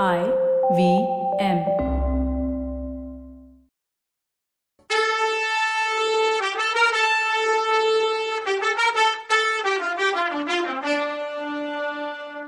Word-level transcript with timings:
I 0.00 0.20
V 0.76 0.82
M. 1.38 1.58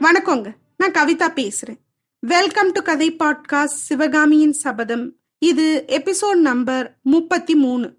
வணக்கங்க. 0.01 0.53
நான் 0.77 0.91
கவிதா 0.91 1.29
பேசுறேன். 1.39 1.79
வெல்கம் 2.21 2.73
டு 2.73 2.83
கதை 2.83 3.17
பாட்காஸ்ட் 3.19 3.65
சிவகாமியின் 3.65 4.53
சபதம். 4.53 5.17
இது 5.39 5.85
எபிசோட் 5.89 6.35
நம்பர் 6.35 6.97
முப்பத்தி 7.03 7.55
மூணு. 7.55 7.95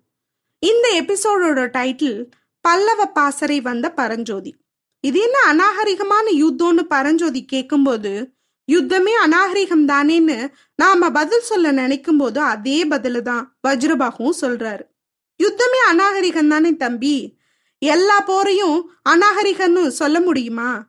இந்த 0.59 1.01
எபிசோடோட 1.01 1.69
டைட்டில் 1.77 2.31
பல்லவ 2.61 3.05
பாசறை 3.05 3.61
வந்த 3.61 3.91
பரஞ்சோதி. 3.91 4.55
இது 4.99 5.19
என்ன 5.19 5.37
அநாகரிகமான 5.53 6.25
யுத்தம்னு 6.31 6.81
பரஞ்சோதி 6.81 7.45
கேட்கும்போது 7.45 8.29
யுத்தமே 8.71 9.13
அநாகரிகம் 9.25 9.87
தானேன்னு 9.87 10.47
நாம 10.75 11.09
பதில் 11.09 11.41
சொல்ல 11.41 11.71
நினைக்கும் 11.71 12.17
போது 12.17 12.39
அதே 12.39 12.87
பதில 12.87 13.21
தான் 13.21 13.57
வஜ்ரபாகுவும் 13.67 14.39
சொல்றாரு. 14.41 14.81
யுத்தமே 15.43 15.79
அநாகரிகம் 15.89 16.47
தானே 16.47 16.75
தம்பி? 16.75 17.37
எல்லா 17.77 18.23
போரையும் 18.27 18.81
அநாகரிகம்னு 19.09 19.87
சொல்ல 19.87 20.19
முடியுமா? 20.21 20.87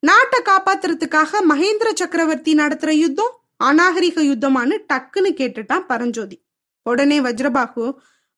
நாட்டை 0.00 0.40
காப்பாத்துறதுக்காக 0.40 1.30
மகேந்திர 1.48 1.88
சக்கரவர்த்தி 1.94 2.54
நடத்துற 2.54 2.88
யுத்தம் 2.88 3.40
அநாகரிக 3.64 4.22
யுத்தமானு 4.22 4.78
டக்குன்னு 4.92 5.30
கேட்டுட்டான் 5.30 5.86
பரஞ்சோதி. 5.86 6.44
உடனே 6.82 7.20
வஜ்ரபாகு 7.20 7.94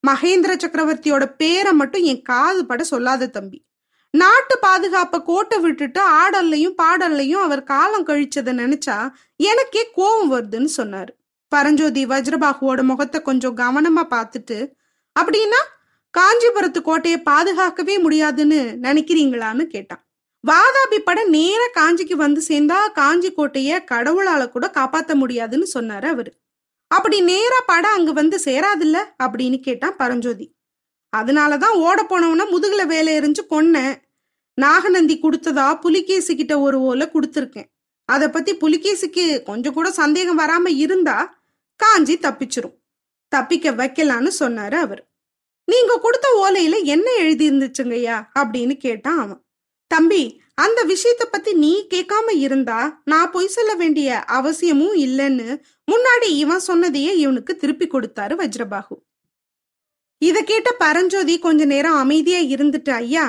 மகேந்திர 0.06 0.52
சக்கரவர்த்தியோட 0.56 1.34
பேரை 1.36 1.72
மட்டும் 1.72 2.02
என் 2.02 2.22
காது 2.22 2.66
பட 2.66 2.84
சொல்லாத 2.84 3.26
தம்பி. 3.26 3.64
நாட்டு 4.10 4.58
பாதுகாப்ப 4.62 5.22
கோட்டை 5.22 5.58
விட்டுட்டு 5.58 6.00
ஆடல்லையும் 6.00 6.74
பாடல்லையும் 6.82 7.42
அவர் 7.42 7.62
காலம் 7.62 8.06
கழிச்சதை 8.06 8.52
நினைச்சா 8.60 9.12
எனக்கே 9.36 9.90
கோபம் 9.90 10.32
வருதுன்னு 10.32 10.64
சொன்னார். 10.64 11.16
பரஞ்சோதி 11.48 12.06
வஜ்ரபாகுவோட 12.06 12.82
முகத்தை 12.82 13.22
கொஞ்சம் 13.22 13.56
கவனமா 13.56 14.02
பார்த்துட்டு 14.10 14.72
அப்படின்னா 15.20 15.60
காஞ்சிபுரத்து 16.18 16.80
கோட்டையை 16.82 17.22
பாதுகாக்கவே 17.30 18.00
முடியாதுன்னு 18.00 18.78
நினைக்கிறீங்களான்னு 18.82 19.64
கேட்டான். 19.64 20.02
வாதாபி 20.48 20.98
பட 20.98 21.24
நேர 21.24 21.70
காஞ்சிக்கு 21.74 22.12
வந்து 22.12 22.42
சேர்ந்தா 22.48 22.92
காஞ்சி 22.92 23.32
கோட்டைய 23.32 23.84
கடவுளால 23.90 24.48
கூட 24.48 24.70
காப்பாத்த 24.74 25.14
முடியாதுன்னு 25.14 25.66
சொன்னாரு 25.74 26.06
அவரு. 26.06 26.32
அப்படி 26.88 27.20
நேரா 27.20 27.60
படம் 27.66 27.92
அங்க 27.92 28.12
வந்து 28.12 28.40
சேராதில்ல? 28.44 28.98
அப்படின்னு 29.22 29.60
கேட்டான் 29.60 29.96
பரஞ்சோதி. 29.96 30.46
அதனாலதான் 31.16 31.74
ஓட 31.86 32.06
போனவன 32.08 32.42
முதுகுல 32.52 32.86
வேலை 32.86 33.18
எரிஞ்சு 33.18 33.42
கொன்னேன். 33.50 33.96
நாகநந்தி 34.54 35.18
கொடுத்ததா 35.22 35.80
புலிகேசி 35.80 36.36
கிட்ட 36.36 36.60
ஒரு 36.60 36.80
ஓலை 36.80 37.08
கொடுத்துருக்கேன். 37.12 37.70
அதை 38.04 38.28
பத்தி 38.28 38.56
புலிகேசிக்கு 38.56 39.42
கொஞ்சம் 39.42 39.72
கூட 39.72 39.90
சந்தேகம் 39.90 40.38
வராம 40.38 40.68
இருந்தா 40.68 41.42
காஞ்சி 41.76 42.18
தப்பிச்சிரும். 42.18 42.76
தப்பிக்க 43.28 43.70
வைக்கலான்னு 43.70 44.30
சொன்னாரு 44.38 44.74
அவர். 44.74 45.08
நீங்க 45.64 45.98
கொடுத்த 46.02 46.28
ஓலையில 46.42 46.82
என்ன 46.82 47.10
எழுதி 47.12 47.50
இருந்துச்சுங்கய்யா 47.50 48.26
அப்படின்னு 48.38 48.76
கேட்டான் 48.76 49.18
அவன். 49.18 49.44
தம்பி 49.86 50.42
அந்த 50.54 50.84
விஷயத்த 50.84 51.24
பத்தி 51.30 51.52
நீ 51.52 51.86
கேட்காம 51.94 52.34
இருந்தா 52.34 53.00
நான் 53.04 53.30
பொய் 53.30 53.46
சொல்ல 53.46 53.74
வேண்டிய 53.74 54.20
அவசியமும் 54.20 54.94
இல்லைன்னு 54.94 55.62
முன்னாடி 55.92 56.26
இவன் 56.26 56.58
சொன்னதையே 56.58 57.18
இவனுக்கு 57.18 57.56
திருப்பி 57.56 57.86
கொடுத்தாரு 57.86 58.34
வஜ்ரபாகு. 58.42 58.96
இத 60.22 60.42
கேட்ட 60.42 60.70
பரஞ்சோதி 60.72 61.38
கொஞ்ச 61.38 61.64
நேரம் 61.64 61.94
அமைதியா 61.94 62.40
இருந்துட்டு 62.54 62.92
ஐயா 62.92 63.26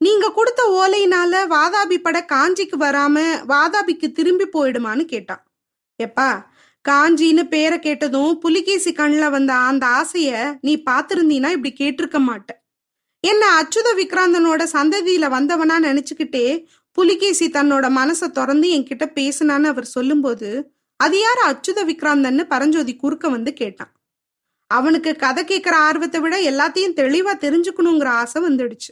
நீங்க 0.00 0.32
கொடுத்த 0.32 0.62
ஓலையினால 0.80 1.34
வாதாபி 1.52 1.96
பட 1.98 2.18
காஞ்சிக்கு 2.32 2.76
வராம 2.78 3.16
வாதாபிக்கு 3.46 4.08
திரும்பி 4.12 4.46
போயிடுமான்னு 4.46 5.04
கேட்டான். 5.04 5.42
எப்பா 6.00 6.28
காஞ்சின்னு 6.84 7.44
பேரை 7.48 7.78
கேட்டதும் 7.78 8.38
புலிகேசி 8.38 8.92
கண்ணில் 8.92 9.30
வந்த 9.30 9.52
அந்த 9.54 9.86
ஆசைய 10.00 10.30
நீ 10.60 10.74
பார்த்திருந்தீனா 10.90 11.50
இப்படி 11.56 11.72
கேட்டிருக்க 11.80 12.18
மாட்ட 12.28 12.50
என்ன 13.24 13.42
அச்சுத 13.60 13.88
விக்ராந்தனோட 14.00 14.62
சந்ததியில 14.72 15.28
வந்தவனா 15.36 15.76
நினைச்சுக்கிட்டே 15.88 16.46
புலிகேசி 16.98 17.46
தன்னோட 17.48 17.86
மனசை 18.00 18.28
திறந்து 18.30 18.68
என்கிட்ட 18.76 19.04
பேசுனான்னு 19.14 19.70
அவர் 19.72 19.88
சொல்லும்போது 19.96 20.50
அது 21.00 21.18
யார் 21.18 21.40
அச்சுத 21.50 21.80
விக்ராந்தன்னு 21.86 22.44
பரஞ்சோதி 22.44 22.96
குறுக்க 22.96 23.28
வந்து 23.28 23.52
கேட்டான். 23.52 23.93
அவனுக்கு 24.66 25.16
கதை 25.16 25.44
கேட்குற 25.44 25.72
ஆர்வத்தை 25.72 26.20
விட 26.20 26.40
எல்லாத்தையும் 26.40 26.92
தெளிவாக 26.92 27.50
தெரிஞ்சுக்கணுங்கிற 27.50 28.04
ஆசை 28.04 28.42
வந்துடுச்சு. 28.42 28.90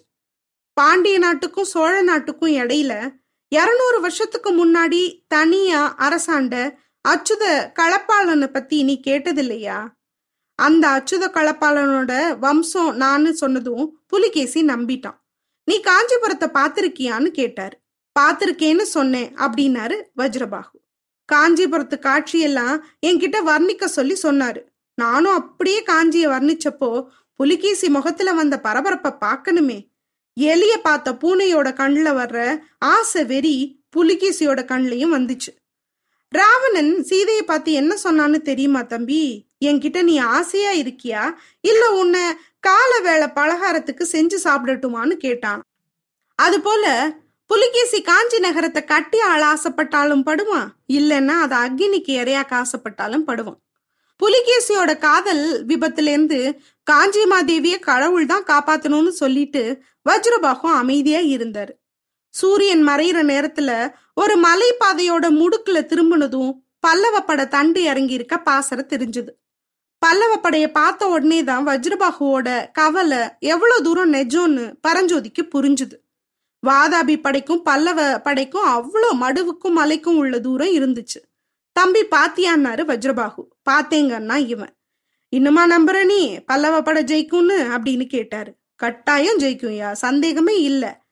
பாண்டிய 0.73 1.19
நாட்டுக்கும் 1.19 1.65
சோழ 1.65 2.03
நாட்டுக்கும் 2.03 2.51
இடையில 2.51 3.13
இரநூறு 3.53 4.01
வருஷத்துக்கு 4.01 4.67
முன்னாடி 4.67 5.25
தனியா 5.27 5.95
அரசாண்ட 5.99 6.81
அச்சுத 7.09 7.73
களப்பாளனை 7.79 8.47
பத்தி 8.47 8.83
நீ 8.83 9.01
கேட்டதில்லையா? 9.07 9.89
அந்த 10.55 10.89
அச்சுத 10.89 11.25
களப்பாளனோட 11.29 12.39
வம்சம் 12.39 12.97
நான் 12.97 13.33
சொன்னதும் 13.33 14.03
புலிகேசி 14.07 14.65
நம்பிட்டான். 14.65 15.19
நீ 15.65 15.81
காஞ்சிபுரத்தை 15.81 16.49
பார்த்திருக்கியான்னு 16.49 17.27
கேட்டாரு. 17.27 17.81
பார்த்திருக்கேன்னு 18.21 18.83
சொன்னேன் 18.83 19.35
அப்படின்னாரு 19.37 20.03
வஜ்ரபாகு. 20.17 20.77
காஞ்சிபுரத்து 21.33 21.97
காட்சியெல்லாம் 21.99 22.83
என்கிட்ட 23.07 23.39
வர்ணிக்க 23.47 23.85
சொல்லி 23.85 24.17
சொன்னாரு. 24.23 24.72
நானும் 24.95 25.35
அப்படியே 25.35 25.83
காஞ்சிய 25.83 26.29
வர்ணிச்சப்போ 26.29 27.07
புலிகேசி 27.37 27.89
முகத்துல 27.89 28.33
வந்த 28.33 28.61
பரபரப்பை 28.61 29.13
பார்க்கணுமே. 29.21 29.79
எலிய 30.41 30.75
பார்த்த 30.83 31.13
பூனையோட 31.13 31.73
கண்ணில் 31.73 32.17
வர்ற 32.17 32.59
ஆசை 32.79 33.25
வெறி 33.25 33.57
புலிகேசியோட 33.97 34.65
கண்லையும் 34.65 35.15
வந்துச்சு. 35.15 35.51
ராவணன் 36.29 37.03
சீதையை 37.03 37.43
பார்த்து 37.43 37.73
என்ன 37.73 37.97
சொன்னான்னு 38.05 38.39
தெரியுமா 38.41 38.83
தம்பி? 38.83 39.49
என்கிட்ட 39.65 40.03
நீ 40.03 40.19
ஆசையா 40.19 40.73
இருக்கியா? 40.73 41.35
இல்ல 41.61 41.91
உன்னை 41.91 42.21
கால 42.61 43.01
வேலை 43.01 43.29
பலகாரத்துக்கு 43.35 44.05
செஞ்சு 44.13 44.39
சாப்பிடட்டுமான்னு 44.45 45.13
கேட்டான். 45.17 45.61
அது 46.39 46.61
போல 46.61 47.15
புலிகேசி 47.47 48.03
காஞ்சி 48.03 48.39
நகரத்தை 48.39 48.85
கட்டி 48.85 49.21
ஆள் 49.21 49.43
ஆசைப்பட்டாலும் 49.43 50.23
படுவான். 50.23 50.69
இல்லைன்னா 50.89 51.37
அதை 51.47 51.59
அக்னிக்கு 51.59 52.13
இறையாக்க 52.23 52.63
ஆசைப்பட்டாலும் 52.63 53.27
படுவான். 53.31 53.61
புலிகேசியோட 54.21 54.99
காதல் 54.99 55.65
விபத்துலேருந்து 55.67 56.39
காஞ்சிமாதேவிய 56.91 57.77
காஞ்சி 57.79 57.79
கடவுள் 57.79 58.27
தான் 58.27 58.45
காப்பாத்தணும்னு 58.45 59.09
சொல்லிட்டு 59.09 59.83
வஜ்ரபாகும் 60.11 60.75
அமைதியா 60.75 61.19
இருந்தாரு. 61.19 61.73
சூரியன் 62.31 62.89
மறையிற 62.89 63.19
நேரத்துல 63.23 63.71
ஒரு 64.15 64.35
மலைப்பாதையோட 64.41 65.27
முடுக்குல 65.31 65.81
திரும்பினதும் 65.87 66.53
பல்லவ 66.81 67.21
பட 67.21 67.47
தண்டு 67.47 67.83
இறங்கி 67.83 68.15
இருக்க 68.15 68.43
பாசற 68.45 68.81
தெரிஞ்சது. 68.93 69.31
பல்லவ 69.99 70.33
படைய 70.37 70.67
பார்த்த 70.73 71.09
உடனே 71.09 71.45
தான் 71.45 71.67
வஜ்ரபாகுவோட 71.67 72.73
கவலை 72.73 73.21
எவ்வளவு 73.39 73.83
தூரம் 73.83 74.13
நெஜோன்னு 74.13 74.75
பரஞ்சோதிக்கு 74.89 75.43
புரிஞ்சுது. 75.55 75.95
வாதாபி 76.67 77.21
படைக்கும் 77.21 77.63
பல்லவ 77.63 78.19
படைக்கும் 78.19 78.67
அவ்வளோ 78.67 79.11
மடுவுக்கும் 79.21 79.79
மலைக்கும் 79.81 80.17
உள்ள 80.17 80.39
தூரம் 80.39 80.73
இருந்துச்சு. 80.73 81.21
தம்பி 81.73 82.07
பாத்தியான்னாரு 82.07 82.85
வஜ்ரபாகு 82.85 83.49
பாத்தேங்கன்னா 83.71 84.47
இவன். 84.47 84.77
இன்னுமா 85.29 85.67
நம்புற 85.67 86.05
நீ? 86.05 86.41
பல்லவ 86.41 86.83
பட 86.83 87.03
ஜெயிக்கும்னு 87.03 87.57
அப்படின்னு 87.59 88.07
கேட்டாரு. 88.07 88.55
கட்டாயம் 88.77 89.39
ஜெயிக்கும்யா 89.39 89.93
சந்தேகமே 89.93 90.61
இல்ல. 90.61 91.03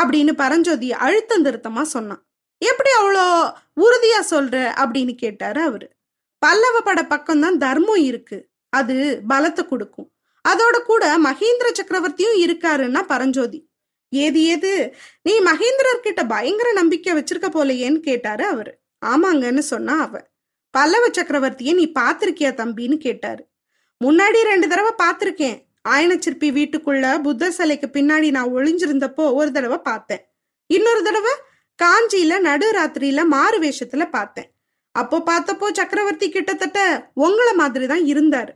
அப்படின்னு 0.00 0.32
பரஞ்சோதி 0.32 0.92
அழுத்தம் 0.92 1.44
திருத்தமா 1.44 1.82
சொன்னான். 1.82 2.26
எப்படி 2.58 2.90
அவ்வளோ 3.00 3.52
உறுதியா 3.80 4.20
சொல்ற? 4.30 4.72
அப்படின்னு 4.84 5.14
கேட்டாரு 5.14 5.60
அவரு. 5.60 5.90
பல்லவ 6.38 6.80
பட 6.80 7.02
பக்கம்தான் 7.02 7.56
தர்மம் 7.56 8.02
இருக்கு. 8.02 8.48
அது 8.68 9.22
பலத்தை 9.28 9.68
கொடுக்கும். 9.68 10.12
அதோட 10.48 10.80
கூட 10.80 11.18
மகேந்திர 11.18 11.72
சக்கரவர்த்தியும் 11.72 12.38
இருக்காருன்னா 12.38 13.02
பரஞ்சோதி. 13.02 13.70
ஏது 14.08 14.44
ஏது? 14.44 14.94
நீ 15.22 15.40
மகேந்திரர்கிட்ட 15.40 16.28
பயங்கர 16.28 16.72
நம்பிக்கை 16.72 17.12
வச்சிருக்க 17.12 17.48
போலையேன்னு 17.48 17.98
கேட்டாரு 17.98 18.44
அவரு. 18.44 18.78
ஆமாங்கன்னு 19.06 19.62
சொன்னா 19.72 20.00
அவ. 20.00 20.14
பல்லவ 20.70 21.04
சக்கரவர்த்திய 21.08 21.74
நீ 21.74 21.92
பாத்திருக்கியா 21.98 22.50
தம்பின்னு 22.60 22.96
கேட்டாரு. 22.96 23.42
முன்னாடி 24.04 24.42
ரெண்டு 24.42 24.66
தடவை 24.68 24.92
பார்த்திருக்கேன் 24.98 25.58
ஆயனச்சிற்பி 25.88 26.48
வீட்டுக்குள்ள 26.52 27.22
புத்த 27.22 27.50
சிலைக்கு 27.50 27.86
பின்னாடி 27.86 28.30
நான் 28.30 28.54
ஒளிஞ்சிருந்தப்போ 28.54 29.24
ஒரு 29.32 29.52
தடவை 29.52 29.78
பார்த்தேன். 29.78 30.22
இன்னொரு 30.66 31.02
தடவை 31.02 31.32
காஞ்சியில 31.78 32.34
நடுராத்திரியில 32.48 33.26
மாறு 33.26 33.58
வேஷத்துல 33.58 34.10
பார்த்தேன். 34.10 34.48
அப்போ 34.94 35.22
பார்த்தப்போ 35.30 35.66
சக்கரவர்த்தி 35.72 36.30
கிட்டத்தட்ட 36.30 37.10
உங்கள 37.16 37.48
மாதிரி 37.54 37.86
தான் 37.86 38.04
இருந்தாரு. 38.04 38.52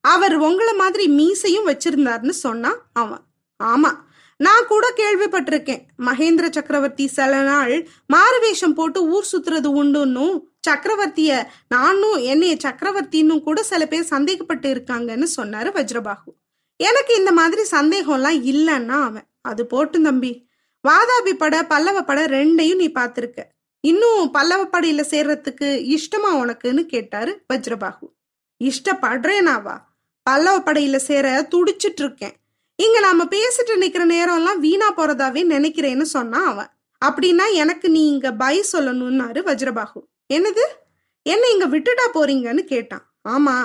அவர் 0.00 0.36
உங்கள 0.38 0.76
மாதிரி 0.76 1.04
மீசையும் 1.08 1.66
வச்சிருந்தாருன்னு 1.66 2.34
சொன்னான் 2.46 2.80
அவன். 2.92 3.24
ஆமா 3.60 3.90
நான் 4.36 4.66
கூட 4.66 4.92
கேள்விப்பட்டிருக்கேன். 4.96 5.82
மகேந்திர 5.98 6.50
சக்கரவர்த்தி 6.50 7.06
சில 7.06 7.42
நாள் 7.42 7.88
மாறுவேஷம் 8.12 8.74
போட்டு 8.74 9.08
ஊர் 9.08 9.26
சுத்துறது 9.32 9.68
உண்டுன்னும் 9.82 10.40
சக்கரவர்த்திய 10.68 11.46
நானும் 11.68 12.16
என்னைய 12.16 12.56
சக்கரவர்த்தின்னு 12.62 13.42
கூட 13.42 13.62
சில 13.62 13.86
பேர் 13.86 14.10
சந்தேகப்பட்டு 14.10 14.66
இருக்காங்கன்னு 14.66 15.26
சொன்னாரு 15.36 15.70
வஜ்ரபாகு. 15.78 16.32
எனக்கு 16.76 17.14
இந்த 17.16 17.32
மாதிரி 17.32 17.62
சந்தேகம்லாம் 17.70 18.40
இல்லைன்னா 18.52 19.00
அவன் 19.02 19.26
அது 19.40 19.66
போட்டும் 19.70 20.02
தம்பி 20.02 20.48
வாதாபி 20.88 21.32
பட 21.32 21.62
பல்லவ 21.62 22.02
பட 22.02 22.26
ரெண்டையும் 22.26 22.76
நீ 22.76 22.88
பார்த்துருக்க. 22.88 23.42
இன்னும் 23.80 24.34
பல்லவப்படையில 24.34 25.04
சேர்றதுக்கு 25.10 25.98
இஷ்டமா 25.98 26.30
உனக்குன்னு 26.32 26.86
கேட்டாரு 26.86 27.44
வஜ்ரபாகு. 27.52 28.06
இஷ்டப்படுறேனாவா 28.64 29.76
பல்லவ 30.22 30.58
படையில 30.58 30.96
சேர 30.96 31.48
துடிச்சிட்டு 31.50 32.02
இருக்கேன். 32.04 32.36
இங்க 32.78 33.00
நாம 33.00 33.24
பேசிட்டு 33.24 33.74
நிக்கிற 33.82 34.04
நேரம் 34.04 34.36
எல்லாம் 34.36 34.60
வீணா 34.60 34.88
போறதாவே 34.96 35.42
நினைக்கிறேன்னு 35.44 36.02
சொன்னான் 36.02 36.46
அவன். 36.46 36.70
அப்படின்னா 37.02 37.52
எனக்கு 37.52 37.88
நீ 37.88 38.08
இங்க 38.08 38.32
பை 38.32 38.64
சொல்லணும்னாரு 38.72 39.40
வஜ்ரபாகு. 39.48 40.00
என்னது? 40.32 40.64
என்ன 41.22 41.48
இங்க 41.48 41.66
விட்டுட்டா 41.66 42.06
போறீங்கன்னு 42.14 42.62
கேட்டான். 42.64 43.04
ஆமா 43.28 43.56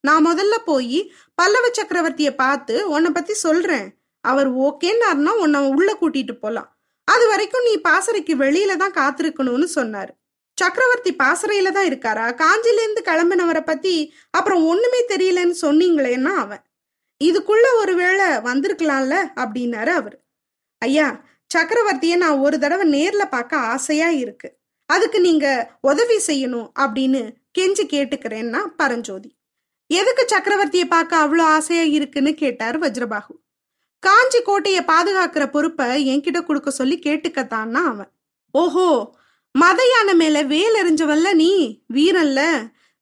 நான் 0.00 0.26
முதல்ல 0.26 0.54
போய் 0.64 1.12
பல்லவ 1.34 1.66
சக்கரவர்த்திய 1.68 2.30
பார்த்து 2.36 2.74
உன்னை 2.88 3.10
பத்தி 3.10 3.34
சொல்றேன். 3.34 3.86
அவர் 4.20 4.50
ஓகேன்னாருன்னா 4.56 5.32
உன்னை 5.44 5.60
உள்ள 5.60 5.90
கூட்டிட்டு 6.00 6.32
போலாம். 6.32 6.68
அது 7.08 7.28
வரைக்கும் 7.28 7.62
நீ 7.62 7.74
பாசறைக்கு 7.80 8.34
வெளியில 8.36 8.76
தான் 8.76 8.98
காத்திருக்கணும்னு 9.00 9.66
சொன்னாரு. 9.74 10.12
சக்கரவர்த்தி 10.58 11.12
பாசறையில 11.22 11.70
தான் 11.72 11.88
இருக்காரா? 11.90 12.26
காஞ்சிலேருந்து 12.42 13.02
கிளம்பினவரை 13.04 13.62
பத்தி 13.64 14.14
அப்புறம் 14.30 14.64
ஒண்ணுமே 14.64 15.00
தெரியலன்னு 15.12 15.56
சொன்னீங்களேன்னா 15.62 16.32
அவன். 16.44 16.62
இதுக்குள்ள 17.20 17.66
ஒருவேளை 17.78 18.26
வந்திருக்கலாம்ல? 18.26 19.14
அப்படின்னாரு 19.36 19.86
அவரு. 19.86 20.18
ஐயா 20.78 21.24
சக்கரவர்த்திய 21.50 22.16
நான் 22.16 22.38
ஒரு 22.38 22.58
தடவை 22.58 22.86
நேர்ல 22.88 23.24
பார்க்க 23.30 23.56
ஆசையா 23.56 24.08
இருக்கு. 24.08 24.58
அதுக்கு 24.86 25.20
நீங்க 25.20 25.46
உதவி 25.80 26.16
செய்யணும் 26.26 26.68
அப்படின்னு 26.80 27.22
கெஞ்சி 27.58 27.84
கேட்டுக்கிறேன்னா 27.84 28.60
பரஞ்சோதி. 28.76 29.30
எதுக்கு 29.86 30.26
சக்கரவர்த்தியை 30.26 30.84
பார்க்க 30.84 31.16
அவ்வளோ 31.16 31.40
ஆசையா 31.40 31.82
இருக்குன்னு 31.82 32.34
கேட்டார் 32.34 32.78
வஜ்ரபாகு. 32.78 33.34
காஞ்சி 33.98 34.42
கோட்டையை 34.42 34.82
பாதுகாக்கிற 34.84 35.50
பொறுப்பை 35.50 35.86
என்கிட்ட 36.12 36.44
கொடுக்க 36.44 36.70
சொல்லி 36.70 36.98
கேட்டுக்கத்தான்னா 36.98 37.82
அவன். 37.92 38.10
ஓஹோ 38.50 38.88
மத 39.54 39.80
யானை 39.92 40.14
மேல 40.14 40.42
வேல் 40.42 40.78
எறிஞ்சவல்ல 40.82 41.32
நீ? 41.32 41.82
வீரன்ல? 41.94 42.40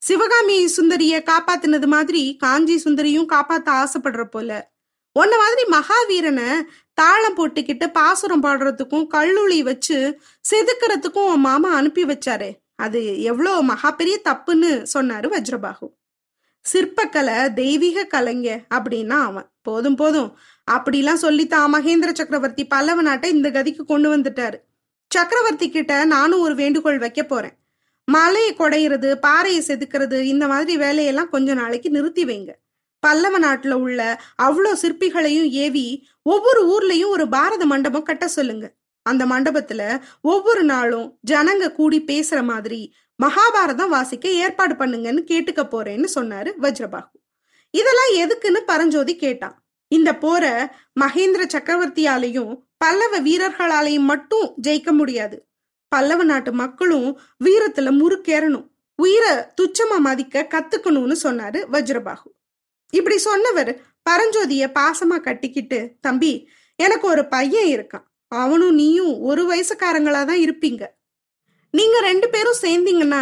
சிவகாமி 0.05 0.65
சுந்தரிய 0.65 1.17
காப்பாத்தினது 1.23 1.87
மாதிரி 1.87 2.37
காஞ்சி 2.37 2.83
சுந்தரியும் 2.85 3.27
காப்பாத்த 3.33 3.69
ஆசைப்படுற 3.81 4.25
போல. 4.25 4.73
உன்ன 5.13 5.37
மாதிரி 5.37 5.63
மகாவீரனை 5.71 6.61
தாளம் 6.95 7.37
போட்டுக்கிட்டு 7.37 7.93
பாசுரம் 7.93 8.43
பாடுறதுக்கும் 8.43 9.07
கல்லுளி 9.15 9.61
வச்சு 9.63 10.21
செதுக்கிறதுக்கும் 10.51 11.29
உன் 11.33 11.41
மாமா 11.41 11.75
அனுப்பி 11.75 12.05
வச்சாரு. 12.05 12.51
அது 12.75 13.23
எவ்வளோ 13.23 13.61
மகா 13.61 13.91
பெரிய 13.91 14.21
தப்புன்னு 14.25 14.87
சொன்னாரு 14.95 15.29
வஜ்ரபாகு. 15.35 15.89
சிற்பக்கலை 16.65 17.53
தெய்வீக 17.53 18.07
கலைங்க 18.15 18.59
அப்படின்னா 18.75 19.21
அவன். 19.21 19.49
போதும் 19.63 19.97
போதும். 19.97 20.39
அப்படிலாம் 20.71 21.23
சொல்லித்தான் 21.25 21.75
மகேந்திர 21.75 22.13
சக்கரவர்த்தி 22.13 22.67
பல்லவ 22.67 23.03
நாட்டை 23.03 23.31
இந்த 23.31 23.51
கதிக்கு 23.51 23.83
கொண்டு 23.83 24.17
வந்துட்டாரு. 24.17 24.59
சக்கரவர்த்தி 25.11 25.71
கிட்ட 25.71 26.05
நானும் 26.05 26.41
ஒரு 26.41 26.55
வேண்டுகோள் 26.55 26.99
வைக்க 26.99 27.23
போறேன். 27.23 27.57
மலையை 28.11 28.55
குடையிறது 28.55 29.15
பாறையை 29.15 29.65
செதுக்கிறது 29.67 30.21
இந்த 30.21 30.47
மாதிரி 30.47 30.77
வேலையெல்லாம் 30.77 31.29
கொஞ்ச 31.29 31.55
நாளைக்கு 31.55 31.91
நிறுத்தி 31.91 32.25
வைங்க. 32.25 32.51
பல்லவ 32.99 33.39
நாட்டுல 33.39 33.71
உள்ள 33.71 34.21
அவ்வளோ 34.43 34.73
சிற்பிகளையும் 34.83 35.49
ஏவி 35.49 36.09
ஒவ்வொரு 36.23 36.61
ஊர்லயும் 36.75 37.09
ஒரு 37.09 37.29
பாரத 37.29 37.67
மண்டபம் 37.67 38.03
கட்ட 38.03 38.29
சொல்லுங்க. 38.29 38.73
அந்த 39.03 39.27
மண்டபத்துல 39.27 40.01
ஒவ்வொரு 40.21 40.63
நாளும் 40.63 41.19
ஜனங்க 41.31 41.73
கூடி 41.73 42.03
பேசுற 42.07 42.45
மாதிரி 42.45 42.95
மகாபாரதம் 43.23 43.89
வாசிக்க 43.89 44.29
ஏற்பாடு 44.29 44.75
பண்ணுங்கன்னு 44.75 45.23
கேட்டுக்க 45.31 45.63
போறேன்னு 45.65 46.09
சொன்னாரு 46.15 46.51
வஜ்ரபாகு. 46.61 47.19
இதெல்லாம் 47.71 48.13
எதுக்குன்னு 48.15 48.61
பரஞ்சோதி 48.67 49.17
கேட்டான். 49.17 49.57
இந்த 49.89 50.17
போரை 50.17 50.51
மகேந்திர 51.01 51.43
சக்கரவர்த்தியாலையும் 51.55 52.53
பல்லவ 52.77 53.21
வீரர்களாலையும் 53.21 54.09
மட்டும் 54.13 54.55
ஜெயிக்க 54.67 54.91
முடியாது. 54.91 55.47
பல்லவ 55.95 56.23
நாட்டு 56.25 56.51
மக்களும் 56.61 57.09
வீரத்துல 57.45 57.89
முறுக்கேறணும். 58.01 58.67
உயிரை 58.99 59.33
துச்சமா 59.59 59.97
மதிக்க 60.07 60.47
கத்துக்கணும்னு 60.55 61.17
சொன்னாரு 61.23 61.59
வஜ்ரபாகு 61.75 62.29
இப்படி 62.91 63.17
சொன்னவர் 63.29 63.71
பரஞ்சோதிய 64.11 64.65
பாசமா 64.79 65.17
கட்டிக்கிட்டு 65.27 65.79
தம்பி 66.01 66.33
எனக்கு 66.77 67.07
ஒரு 67.09 67.23
பையன் 67.35 67.71
இருக்கான். 67.75 68.07
அவனும் 68.33 68.75
நீயும் 68.75 69.15
ஒரு 69.31 69.43
வயசுக்காரங்களா 69.51 70.21
தான் 70.29 70.43
இருப்பீங்க. 70.47 70.83
நீங்க 71.71 71.97
ரெண்டு 72.01 72.27
பேரும் 72.29 72.63
சேர்ந்தீங்கன்னா 72.63 73.21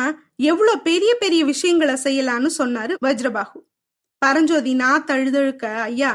எவ்வளவு 0.50 0.82
பெரிய 0.88 1.10
பெரிய 1.14 1.42
விஷயங்களை 1.44 1.96
செய்யலான்னு 2.04 2.50
சொன்னாரு 2.58 2.94
வஜ்ரபாகு 3.06 3.58
பரஞ்சோதி 4.22 4.72
நான் 4.74 5.06
தழுதழுக்க 5.10 5.66
ஐயா 5.90 6.12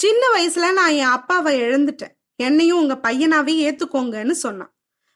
சின்ன 0.00 0.22
வயசுல 0.34 0.72
நான் 0.72 0.96
என் 1.00 1.14
அப்பாவை 1.16 1.52
இழந்துட்டேன். 1.60 2.14
என்னையும் 2.36 2.80
உங்க 2.82 2.94
பையனாவே 3.02 3.54
ஏத்துக்கோங்கன்னு 3.66 4.36
சொன்னான். 4.44 4.73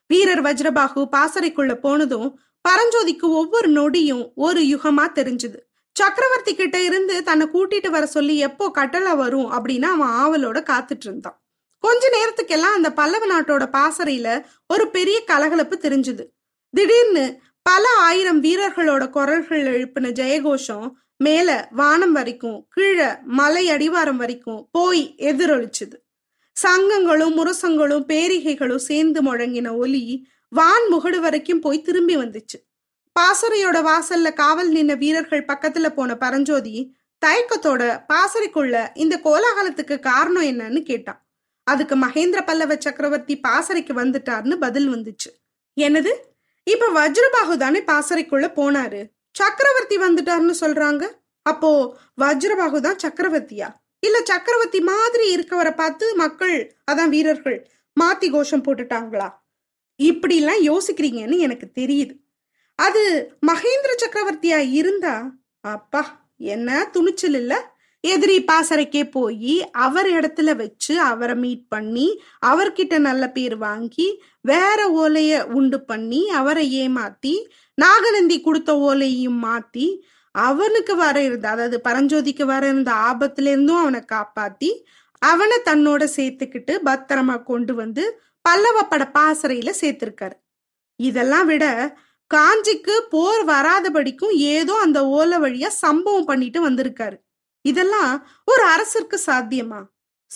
வீரர் 0.08 0.42
வஜ்ரபாகு 0.42 1.08
பாசறைக்குள்ள 1.16 1.74
போனதும் 1.74 2.40
பரஞ்சோதிக்கு 2.68 3.28
ஒவ்வொரு 3.40 3.68
நொடியும் 3.70 4.24
ஒரு 4.34 4.60
யுகமா 4.60 5.04
தெரிஞ்சுது. 5.14 5.58
சக்கரவர்த்தி 5.96 6.54
கிட்ட 6.54 6.82
இருந்து 6.82 7.22
தன்னை 7.22 7.46
கூட்டிட்டு 7.52 7.90
வர 7.90 8.06
சொல்லி 8.06 8.38
எப்போ 8.38 8.70
கட்டளை 8.70 9.14
வரும் 9.14 9.52
அப்படின்னு 9.52 9.84
அவன் 9.84 10.14
ஆவலோட 10.20 10.58
காத்துட்டு 10.70 11.04
இருந்தான். 11.04 11.42
கொஞ்ச 11.78 12.08
நேரத்துக்கெல்லாம் 12.08 12.76
அந்த 12.78 12.92
பல்லவ 12.92 13.26
நாட்டோட 13.26 13.64
பாசறையில 13.76 14.44
ஒரு 14.66 14.90
பெரிய 14.90 15.24
கலகலப்பு 15.24 15.78
தெரிஞ்சுது. 15.82 16.24
திடீர்னு 16.70 17.40
பல 17.62 17.84
ஆயிரம் 17.98 18.42
வீரர்களோட 18.42 19.10
குரல்கள் 19.10 19.64
எழுப்பின 19.66 20.10
ஜெயகோஷம் 20.20 20.90
மேல 21.16 21.68
வானம் 21.70 22.12
வரைக்கும் 22.12 22.66
கீழே 22.68 23.06
மலை 23.24 23.70
அடிவாரம் 23.70 24.16
வரைக்கும் 24.16 24.68
போய் 24.72 25.14
எதிரொலிச்சுது. 25.18 25.96
சங்கங்களும் 26.62 27.34
முரசங்களும் 27.34 28.04
பேரிகைகளும் 28.08 28.84
சேர்ந்து 28.88 29.22
முழங்கின 29.22 29.76
ஒலி 29.76 30.28
வான் 30.48 30.86
முகடு 30.92 31.18
வரைக்கும் 31.18 31.60
போய் 31.60 31.82
திரும்பி 31.82 32.16
வந்துச்சு. 32.16 32.58
பாசறையோட 33.20 33.78
வாசல்ல 33.90 34.32
காவல் 34.32 34.72
நின்ன 34.72 34.96
வீரர்கள் 34.98 35.44
பக்கத்துல 35.44 35.88
போன 35.88 36.16
பரஞ்சோதி 36.16 36.96
தயக்கத்தோட 37.26 38.04
பாசறைக்குள்ள 38.12 38.88
இந்த 38.94 39.20
கோலாகலத்துக்கு 39.24 39.98
காரணம் 39.98 40.42
என்னன்னு 40.42 40.82
கேட்டான். 40.82 41.28
அதுக்கு 41.64 41.96
மகேந்திர 41.96 42.46
பல்லவ 42.46 42.76
சக்கரவர்த்தி 42.78 43.40
பாசறைக்கு 43.40 43.94
வந்துட்டார்னு 43.94 44.54
பதில் 44.54 44.88
வந்துச்சு. 44.94 45.30
என்னது? 45.80 46.12
இப்ப 46.64 46.86
வஜ்ரபாகு 46.88 47.56
தானே 47.56 47.80
பாசறைக்குள்ள 47.80 48.46
போனாரு. 48.60 49.00
சக்கரவர்த்தி 49.30 49.98
வந்துட்டார்னு 49.98 50.54
சொல்றாங்க? 50.60 51.06
அப்போ 51.42 51.98
வஜ்ரபாகு 52.20 52.80
தான் 52.80 53.02
சக்கரவர்த்தியா? 53.06 53.68
இல்ல 54.02 54.16
சக்கரவர்த்தி 54.22 54.80
மாதிரி 54.80 55.36
இருக்கவரை 55.36 55.74
பார்த்து 55.74 56.16
மக்கள் 56.16 56.54
அதான் 56.90 57.08
வீரர்கள் 57.08 57.58
மாத்தி 57.96 58.30
கோஷம் 58.30 58.62
போட்டுட்டாங்களா? 58.62 59.28
இப்படிலாம் 60.00 60.60
யோசிக்கிறீங்கன்னு 60.62 61.38
எனக்கு 61.38 61.66
தெரியுது. 61.74 62.14
அது 62.78 63.02
மகேந்திர 63.46 63.92
சக்கரவர்த்தியா 63.96 64.58
இருந்தா 64.72 65.14
அப்பா 65.64 66.02
என்ன 66.36 66.88
துணிச்சல் 66.92 67.34
இல்ல. 67.34 67.54
எதிரி 68.04 68.44
பாசறைக்கே 68.44 69.10
போய் 69.10 69.54
அவர் 69.70 70.08
இடத்துல 70.08 70.56
வச்சு 70.56 71.00
அவரை 71.00 71.34
மீட் 71.34 71.68
பண்ணி 71.68 72.06
அவர்கிட்ட 72.46 72.98
நல்ல 72.98 73.30
பேர் 73.30 73.56
வாங்கி 73.56 74.06
வேற 74.40 74.78
ஓலைய 74.94 75.46
உண்டு 75.52 75.80
பண்ணி 75.80 76.28
அவரை 76.30 76.64
ஏமாத்தி 76.84 77.34
நாகநந்தி 77.74 78.40
கொடுத்த 78.40 78.72
ஓலையும் 78.74 79.38
மாத்தி 79.44 79.86
அவனுக்கு 80.34 80.96
வர 80.96 81.22
இருந்த 81.22 81.48
அதாவது 81.48 81.80
பரஞ்சோதிக்கு 81.84 82.44
வர 82.44 82.66
இருந்த 82.66 82.92
ஆபத்துல 82.92 83.46
இருந்தும் 83.46 83.76
அவனை 83.76 84.00
காப்பாத்தி 84.00 84.70
அவனை 85.18 85.58
தன்னோட 85.64 86.02
சேர்த்துக்கிட்டு 86.16 86.74
பத்திரமா 86.84 87.42
கொண்டு 87.42 87.74
வந்து 87.74 88.20
பல்லவப்பட 88.48 89.04
பாசறையில 89.12 89.70
சேர்த்திருக்காரு. 89.80 90.36
இதெல்லாம் 90.96 91.46
விட 91.46 91.64
காஞ்சிக்கு 92.30 92.94
போர் 93.10 93.44
வராதபடிக்கும் 93.44 94.30
ஏதோ 94.30 94.74
அந்த 94.74 95.06
ஓலை 95.06 95.38
வழியா 95.38 95.66
சம்பவம் 95.66 96.24
பண்ணிட்டு 96.24 96.70
வந்திருக்காரு. 96.70 97.16
இதெல்லாம் 97.64 98.28
ஒரு 98.44 98.64
அரசருக்கு 98.66 99.18
சாத்தியமா? 99.26 99.80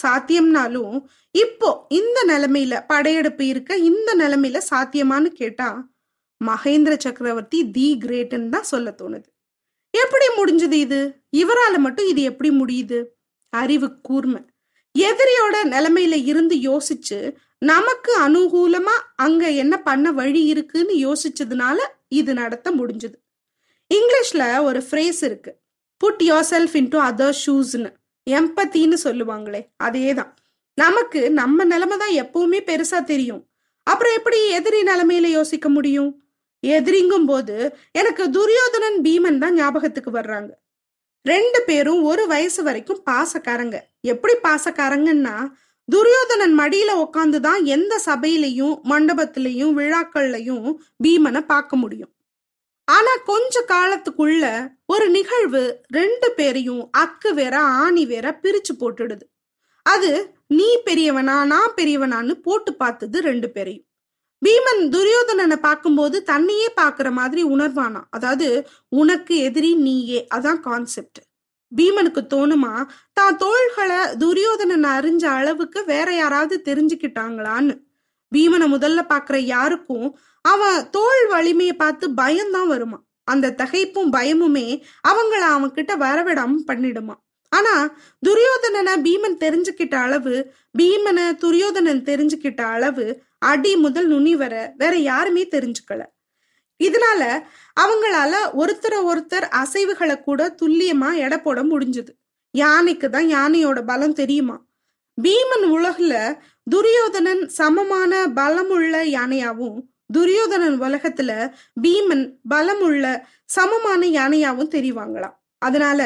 சாத்தியம்னாலும் 0.03 0.97
இப்போ 1.31 1.87
இந்த 1.89 2.19
நிலைமையில 2.29 2.87
படையெடுப்பு 2.87 3.47
இருக்க 3.47 3.77
இந்த 3.77 4.15
நிலைமையில 4.15 4.59
சாத்தியமான்னு 4.71 5.27
கேட்டா 5.27 5.91
மகேந்திர 6.41 6.97
சக்கரவர்த்தி 6.97 7.71
தி 7.71 7.99
கிரேட்னு 8.05 8.49
தான் 8.49 8.63
சொல்ல 8.63 8.91
தோணுது. 8.91 9.32
எப்படி 9.95 10.27
முடிஞ்சது 10.37 10.73
இது? 10.73 11.01
இவரால 11.37 11.79
மட்டும் 11.79 12.07
இது 12.07 12.23
எப்படி 12.23 12.51
முடியுது? 12.51 13.05
அறிவு 13.53 14.01
கூர்மை. 14.01 14.41
எதிரியோட 14.99 15.57
நிலைமையில 15.65 16.27
இருந்து 16.27 16.57
யோசிச்சு 16.57 17.37
நமக்கு 17.59 18.13
அனுகூலமா 18.29 18.95
அங்க 19.17 19.51
என்ன 19.51 19.75
பண்ண 19.83 20.13
வழி 20.13 20.45
இருக்குன்னு 20.45 20.95
யோசிச்சதுனால 21.07 21.79
இது 22.09 22.35
நடத்த 22.35 22.71
முடிஞ்சது. 22.71 23.17
இங்கிலீஷ்ல 23.91 24.63
ஒரு 24.63 24.81
ஃப்ரேஸ் 24.91 25.23
இருக்கு. 25.23 25.53
Put 25.97 26.23
your 26.25 26.47
self 26.51 26.75
into 26.81 26.99
other 27.09 27.37
ஷூஸ்னு 27.47 27.91
எம்பத்தின்னு 28.31 28.97
சொல்லுவாங்களே 29.05 29.61
அதே 29.77 30.15
தான் 30.15 30.35
நமக்கு 30.79 31.31
நம்ம 31.31 31.65
நிலைமை 31.65 31.97
தான் 31.99 32.15
எப்பவுமே 32.23 32.59
பெருசா 32.69 33.05
தெரியும். 33.05 33.43
அப்புறம் 33.87 34.15
எப்படி 34.17 34.49
எதிரி 34.49 34.83
நிலைமையில 34.83 35.27
யோசிக்க 35.39 35.69
முடியும்? 35.69 36.11
எதிரிங்கும் 36.63 37.27
போது 37.27 37.77
எனக்கு 37.93 38.31
துரியோதனன் 38.31 38.99
பீமன் 39.03 39.39
தான் 39.39 39.55
ஞாபகத்துக்கு 39.55 40.11
வர்றாங்க. 40.11 40.51
ரெண்டு 41.23 41.63
பேரும் 41.63 42.03
ஒரு 42.03 42.27
வயசு 42.27 42.63
வரைக்கும் 42.63 43.03
பாசக்காரங்க. 43.11 43.79
எப்படி 44.01 44.35
பாசக்காரங்கன்னா 44.43 45.37
துரியோதனன் 45.89 46.59
மடியில 46.59 46.91
உட்காந்துதான் 47.05 47.65
எந்த 47.65 48.01
சபையிலையும் 48.07 48.75
மண்டபத்திலையும் 48.91 49.73
விழாக்கள்லையும் 49.79 50.69
பீமனை 51.05 51.41
பார்க்க 51.47 51.77
முடியும். 51.77 52.13
ஆனா 52.85 53.13
கொஞ்ச 53.25 53.65
காலத்துக்குள்ள 53.69 54.45
ஒரு 54.87 55.09
நிகழ்வு 55.09 55.85
ரெண்டு 55.89 56.33
பேரையும் 56.37 56.91
அக்கு 56.99 57.31
வேற 57.35 57.61
ஆணி 57.61 58.07
வேற 58.07 58.39
பிரிச்சு 58.43 58.73
போட்டுடுது. 58.81 59.25
அது 59.87 60.11
நீ 60.47 60.79
பெரியவனா 60.87 61.45
நான் 61.45 61.77
பெரியவனான்னு 61.77 62.33
போட்டு 62.33 62.75
பார்த்தது 62.75 63.21
ரெண்டு 63.21 63.51
பேரையும். 63.51 63.87
பீமன் 64.43 64.83
துரியோதனனை 64.95 65.57
பார்க்கும்போது 65.57 66.23
தன்னையே 66.23 66.69
பார்க்குற 66.81 67.09
மாதிரி 67.11 67.43
உணர்வானா? 67.45 68.01
அதாவது 68.11 68.69
உனக்கு 68.89 69.37
எதிரி 69.37 69.75
நீயே. 69.75 70.27
அதான் 70.35 70.61
கான்செப்ட் 70.61 71.21
பீமனுக்கு 71.73 72.23
தோணுமா? 72.35 72.73
தான் 73.13 73.37
தோள்களை 73.37 74.01
துரியோதனன் 74.17 74.89
அறிஞ்ச 74.97 75.25
அளவுக்கு 75.25 75.85
வேற 75.85 76.09
யாராவது 76.15 76.57
தெரிஞ்சுக்கிட்டாங்களான்னு. 76.65 77.75
பீமனை 78.33 78.67
முதல்ல 78.75 79.01
பாக்குற 79.13 79.37
யாருக்கும் 79.37 80.07
அவன் 80.45 80.91
தோல் 80.91 81.25
வலிமையை 81.31 81.75
பார்த்து 81.77 82.07
பயம்தான் 82.15 82.67
வருமா? 82.67 82.99
அந்த 83.25 83.55
தகைப்பும் 83.59 84.13
பயமுமே 84.13 84.69
அவங்கள 85.09 85.43
அவன் 85.57 85.73
கிட்ட 85.73 85.93
வரவிடாம 85.97 86.63
பண்ணிடுமா? 86.71 87.15
ஆனா 87.53 87.75
துரியோதனனை 88.27 88.95
பீமன் 89.07 89.37
தெரிஞ்சுக்கிட்ட 89.45 89.95
அளவு 89.95 90.35
பீமனை 90.79 91.27
துரியோதனன் 91.37 92.03
தெரிஞ்சுக்கிட்ட 92.03 92.61
அளவு 92.77 93.07
அடி 93.51 93.73
முதல் 93.85 94.09
நுனி 94.13 94.33
வர 94.43 94.55
வேற 94.81 94.95
யாருமே 95.11 95.45
தெரிஞ்சுக்கல. 95.55 96.03
இதனால 96.81 97.23
அவங்களால 97.77 98.35
ஒருத்தர 98.61 98.95
ஒருத்தர் 99.11 99.47
அசைவுகளை 99.63 100.17
கூட 100.23 100.41
துல்லியமா 100.61 101.11
எடை 101.25 101.39
போட 101.39 101.61
முடிஞ்சது. 101.63 102.13
யானைக்கு 102.55 103.07
தான் 103.11 103.29
யானையோட 103.37 103.79
பலம் 103.91 104.19
தெரியுமா? 104.21 104.57
பீமன் 105.19 105.67
உலகுல 105.77 106.15
துரியோதனன் 106.67 107.43
சமமான 107.59 108.13
பலமுள்ள 108.39 108.95
யானையாவும் 109.17 109.79
துரியோதனன் 110.15 110.79
உலகத்துல 110.87 111.31
பீமன் 111.85 112.25
பலமுள்ள 112.53 113.05
சமமான 113.57 114.03
யானையாவும் 114.19 114.73
தெரிவாங்களாம். 114.77 115.37
அதனால 115.63 116.01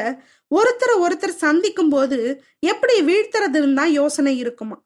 ஒருத்தரை 0.50 0.94
ஒருத்தர் 1.04 1.42
சந்திக்கும் 1.44 1.92
போது 1.94 2.18
எப்படி 2.72 2.96
வீழ்த்துறதுன்னு 3.08 3.78
தான் 3.80 3.92
யோசனை 4.00 4.34
இருக்குமா 4.42 4.76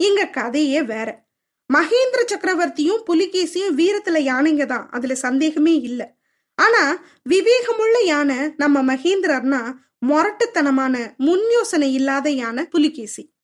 இங்க 0.00 0.30
கதையே 0.38 0.80
வேற. 0.92 1.08
மகேந்திர 1.74 2.20
சக்கரவர்த்தியும் 2.26 3.04
புலிகேசியும் 3.06 3.76
வீரத்துல 3.76 4.18
யானைங்க 4.30 4.66
தான். 4.66 4.88
அதுல 4.90 5.14
சந்தேகமே 5.14 5.74
இல்லை. 5.80 6.06
ஆனா 6.54 7.02
விவேகமுள்ள 7.28 7.96
யானை 8.04 8.38
நம்ம 8.56 8.94
மகேந்திரர்னா 8.94 9.60
மொரட்டுத்தனமான 10.06 11.16
முன் 11.16 11.50
யோசனை 11.50 11.92
இல்லாத 11.92 12.30
யானை 12.30 12.64
புலிகேசி. 12.64 13.34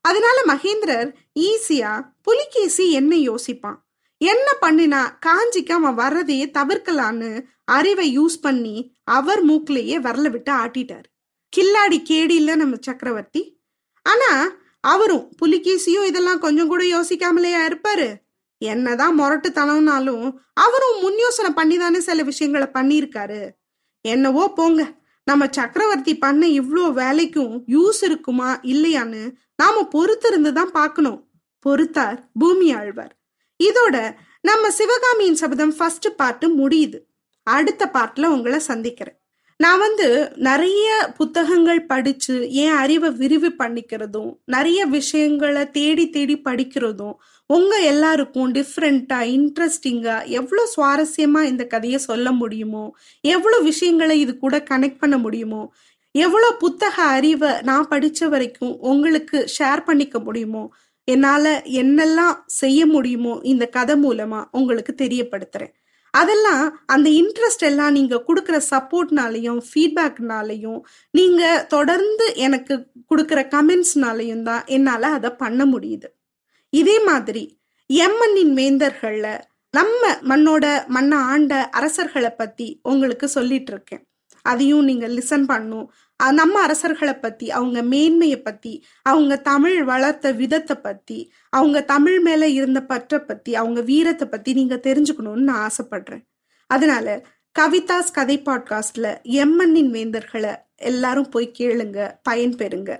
அதனால 0.00 0.38
மகேந்திரர் 0.46 1.14
ஈஸியா 1.40 1.92
புலிகேசி 2.22 2.92
என்ன 2.92 3.16
யோசிப்பான்? 3.16 3.78
என்ன 4.16 4.48
பண்ணினா 4.60 5.00
காஞ்சிக்கு 5.26 5.72
அவன் 5.72 5.98
வர்றதையே 5.98 6.46
தவிர்க்கலான்னு 6.58 7.30
அறிவை 7.64 8.18
யூஸ் 8.18 8.36
பண்ணி 8.40 8.76
அவர் 9.04 9.46
மூக்கிலேயே 9.46 9.96
வரல 10.06 10.30
விட்டு 10.30 10.52
ஆட்டிட்டாரு. 10.52 11.08
கில்லாடி 11.52 11.98
கேடி 12.10 12.36
இல்ல 12.40 12.54
நம்ம 12.54 12.76
சக்கரவர்த்தி. 12.80 13.42
ஆனா 14.02 14.30
அவரும் 14.92 15.24
புலிகேசியும் 15.40 16.08
இதெல்லாம் 16.10 16.42
கொஞ்சம் 16.44 16.70
கூட 16.72 16.82
யோசிக்காமலேயா 16.94 17.60
இருப்பாரு. 17.68 18.08
என்னதான் 18.62 19.18
முரட்டுத்தனம்னாலும் 19.20 20.26
அவரும் 20.64 20.98
முன் 21.02 21.18
யோசனை 21.24 21.50
பண்ணி 21.58 21.76
தானே 21.78 22.00
சில 22.08 22.22
விஷயங்களை 22.22 22.68
பண்ணியிருக்காரு. 22.76 23.40
என்னவோ 24.04 24.44
போங்க 24.58 24.82
நம்ம 25.26 25.46
சக்கரவர்த்தி 25.56 26.14
பண்ண 26.24 26.46
இவ்வளோ 26.60 26.84
வேலைக்கும் 27.00 27.54
யூஸ் 27.74 28.00
இருக்குமா 28.08 28.50
இல்லையான்னு 28.72 29.22
நாம 29.62 29.82
பொறுத்திருந்து 29.94 30.50
தான் 30.52 30.72
பார்க்கணும். 30.80 31.20
பொறுத்தார் 31.66 32.18
பூமி 32.40 32.68
ஆழ்வார். 32.78 33.14
இதோட 33.60 33.96
நம்ம 34.40 34.70
சிவகாமியின் 34.70 35.40
சபதம் 35.42 35.74
ஃபர்ஸ்ட் 35.76 36.08
பார்ட்டு 36.22 36.46
முடியுது. 36.60 36.98
அடுத்த 37.46 37.82
பார்ட்ல 37.94 38.32
உங்களை 38.36 38.58
சந்திக்கிறேன். 38.70 39.18
நான் 39.64 39.78
வந்து 39.78 40.06
நிறைய 40.36 40.86
புத்தகங்கள் 41.16 41.80
படிச்சு 41.86 42.34
என் 42.52 42.76
அறிவை 42.76 43.10
விரிவு 43.10 43.50
பண்ணிக்கிறதும் 43.58 44.30
நிறைய 44.44 44.86
விஷயங்களை 44.86 45.62
தேடி 45.70 46.04
தேடி 46.10 46.36
படிக்கிறதும் 46.44 47.14
உங்க 47.50 47.72
எல்லாருக்கும் 47.82 48.50
டிஃப்ரெண்டா 48.52 49.18
இன்ட்ரெஸ்டிங்கா 49.34 50.16
எவ்வளோ 50.30 50.64
சுவாரஸ்யமா 50.76 51.42
இந்த 51.42 51.66
கதையை 51.66 51.98
சொல்ல 51.98 52.32
முடியுமோ 52.32 52.84
எவ்வளோ 53.24 53.60
விஷயங்களை 53.60 54.16
இது 54.20 54.34
கூட 54.38 54.58
கனெக்ட் 54.70 54.98
பண்ண 54.98 55.18
முடியுமோ 55.18 55.62
எவ்வளோ 56.14 56.50
புத்தக 56.58 56.96
அறிவை 57.02 57.52
நான் 57.62 57.88
படிச்ச 57.90 58.28
வரைக்கும் 58.28 58.74
உங்களுக்கு 58.82 59.38
ஷேர் 59.58 59.84
பண்ணிக்க 59.84 60.18
முடியுமோ 60.18 60.64
என்னால 61.08 61.46
என்னெல்லாம் 61.74 62.36
செய்ய 62.54 62.86
முடியுமோ 62.86 63.32
இந்த 63.42 63.64
கதை 63.68 63.94
மூலமா 64.02 64.42
உங்களுக்கு 64.50 64.94
தெரியப்படுத்துறேன். 65.02 65.74
அதெல்லாம் 66.20 66.64
அந்த 66.94 67.08
இன்ட்ரெஸ்ட் 67.20 67.64
எல்லாம் 67.70 67.94
நீங்க 67.96 68.14
கொடுக்குற 68.28 68.56
சப்போர்ட்னாலையும் 68.72 69.60
ஃபீட்பேக்னாலையும் 69.68 70.80
நீங்க 71.18 71.42
தொடர்ந்து 71.74 72.26
எனக்கு 72.46 72.74
கொடுக்குற 73.10 73.40
கமெண்ட்ஸ்னாலையும் 73.54 74.44
தான் 74.50 74.62
என்னால 74.76 75.10
அதை 75.18 75.30
பண்ண 75.42 75.64
முடியுது. 75.72 76.08
இதே 76.72 76.96
மாதிரி 77.08 77.44
எம்மண்ணின் 77.90 78.54
வேந்தர்கள்ல 78.60 79.26
நம்ம 79.74 80.02
மண்ணோட 80.30 80.64
மண்ணை 80.96 81.18
ஆண்ட 81.32 81.54
அரசர்களை 81.78 82.30
பத்தி 82.42 82.66
உங்களுக்கு 82.82 83.26
சொல்லிட்டு 83.36 83.72
இருக்கேன். 83.72 84.02
அதையும் 84.44 84.88
நீங்க 84.88 85.06
லிசன் 85.08 85.46
பண்ணும் 85.52 85.86
நம்ம 86.32 86.62
அரசர்களை 86.62 87.14
பத்தி 87.14 87.50
அவங்க 87.50 87.82
மேன்மையை 87.82 88.42
பத்தி 88.42 88.84
அவங்க 89.02 89.36
தமிழ் 89.36 89.84
வளர்த்த 89.84 90.32
விதத்தை 90.32 90.76
பத்தி 90.76 91.32
அவங்க 91.48 91.80
தமிழ் 91.80 92.20
மேல 92.20 92.48
இருந்த 92.48 92.82
பற்றை 92.82 93.20
பத்தி 93.20 93.54
அவங்க 93.54 93.80
வீரத்தை 93.80 94.28
பத்தி 94.28 94.52
நீங்க 94.52 94.74
தெரிஞ்சுக்கணும்னு 94.74 95.42
நான் 95.48 95.70
ஆசைப்படுறேன். 95.70 96.24
அதனால 96.66 97.24
கவிதாஸ் 97.58 98.12
கதை 98.12 98.42
பாட்காஸ்ட்ல 98.42 99.16
எம்என்னின் 99.22 99.90
வேந்தர்களை 99.90 100.56
எல்லாரும் 100.76 101.28
போய் 101.28 101.52
கேளுங்க 101.58 102.10
பயன்பெறுங்க. 102.30 102.98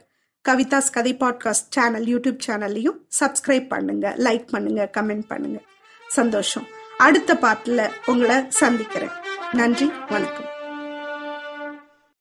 கவிதாஸ் 0.49 0.93
கதை 0.93 1.15
பாட்காஸ்ட் 1.15 1.71
சேனல் 1.71 2.05
யூடியூப் 2.05 2.39
சேனல்லையும் 2.47 2.99
சப்ஸ்கிரைப் 3.21 3.69
பண்ணுங்க 3.69 4.15
லைக் 4.19 4.47
பண்ணுங்க 4.47 4.91
கமெண்ட் 4.97 5.27
பண்ணுங்க. 5.29 5.61
சந்தோஷம். 6.09 6.67
அடுத்த 6.99 7.37
பாட்டில் 7.37 7.91
உங்களை 8.07 8.45
சந்திக்கிறேன். 8.49 9.11
நன்றி 9.53 9.93
வணக்கம். 10.09 10.54